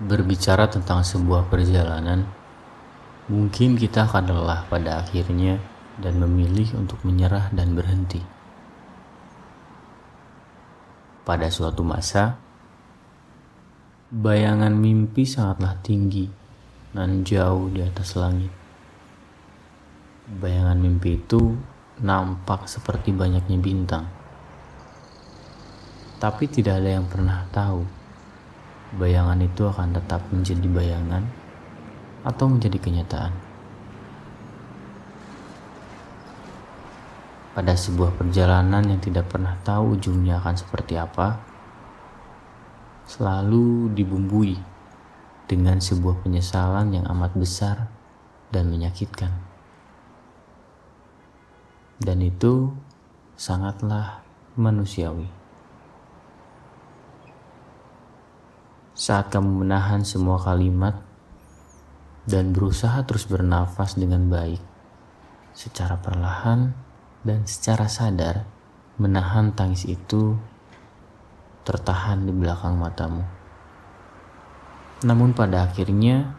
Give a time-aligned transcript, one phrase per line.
[0.00, 2.24] Berbicara tentang sebuah perjalanan,
[3.28, 5.60] mungkin kita akan lelah pada akhirnya
[6.00, 8.24] dan memilih untuk menyerah dan berhenti.
[11.20, 12.40] Pada suatu masa,
[14.08, 16.32] bayangan mimpi sangatlah tinggi
[16.96, 18.48] dan jauh di atas langit.
[20.32, 21.60] Bayangan mimpi itu
[22.00, 24.08] nampak seperti banyaknya bintang,
[26.16, 27.99] tapi tidak ada yang pernah tahu
[28.96, 31.22] bayangan itu akan tetap menjadi bayangan
[32.26, 33.32] atau menjadi kenyataan.
[37.50, 41.38] Pada sebuah perjalanan yang tidak pernah tahu ujungnya akan seperti apa,
[43.10, 44.54] selalu dibumbui
[45.50, 47.90] dengan sebuah penyesalan yang amat besar
[48.54, 49.34] dan menyakitkan.
[51.98, 52.70] Dan itu
[53.34, 54.22] sangatlah
[54.54, 55.39] manusiawi.
[59.00, 60.92] Saat kamu menahan semua kalimat
[62.28, 64.60] dan berusaha terus bernafas dengan baik,
[65.56, 66.76] secara perlahan
[67.24, 68.44] dan secara sadar,
[69.00, 70.36] menahan tangis itu
[71.64, 73.24] tertahan di belakang matamu.
[75.00, 76.36] Namun, pada akhirnya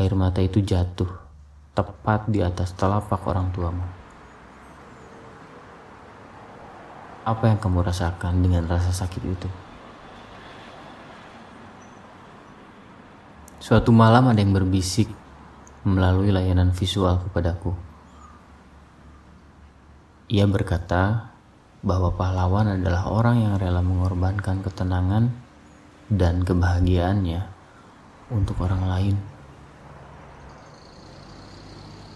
[0.00, 1.12] air mata itu jatuh
[1.76, 3.84] tepat di atas telapak orang tuamu.
[7.28, 9.68] Apa yang kamu rasakan dengan rasa sakit itu?
[13.58, 15.10] Suatu malam ada yang berbisik
[15.82, 17.74] melalui layanan visual kepadaku.
[20.30, 21.34] Ia berkata
[21.82, 25.34] bahwa pahlawan adalah orang yang rela mengorbankan ketenangan
[26.06, 27.42] dan kebahagiaannya
[28.30, 29.16] untuk orang lain.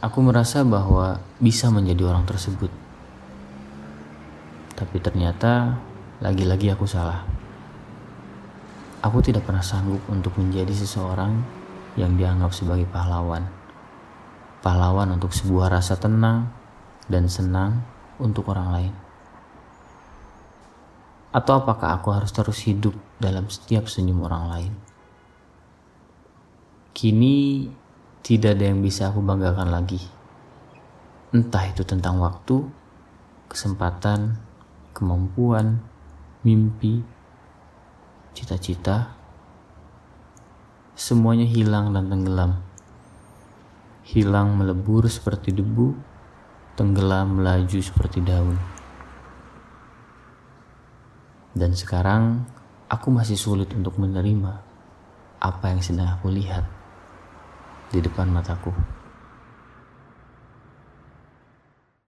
[0.00, 2.72] Aku merasa bahwa bisa menjadi orang tersebut.
[4.72, 5.76] Tapi ternyata
[6.24, 7.35] lagi-lagi aku salah.
[9.06, 11.38] Aku tidak pernah sanggup untuk menjadi seseorang
[11.94, 13.46] yang dianggap sebagai pahlawan.
[14.66, 16.50] Pahlawan untuk sebuah rasa tenang
[17.06, 17.86] dan senang
[18.18, 18.94] untuk orang lain.
[21.30, 24.72] Atau apakah aku harus terus hidup dalam setiap senyum orang lain?
[26.90, 27.70] Kini
[28.26, 30.02] tidak ada yang bisa aku banggakan lagi.
[31.30, 32.58] Entah itu tentang waktu,
[33.46, 34.34] kesempatan,
[34.90, 35.78] kemampuan,
[36.42, 37.06] mimpi,
[38.36, 39.16] cita-cita,
[40.92, 42.60] semuanya hilang dan tenggelam.
[44.04, 45.96] Hilang melebur seperti debu,
[46.76, 48.60] tenggelam melaju seperti daun.
[51.56, 52.44] Dan sekarang
[52.92, 54.60] aku masih sulit untuk menerima
[55.40, 56.68] apa yang sedang aku lihat
[57.88, 58.76] di depan mataku.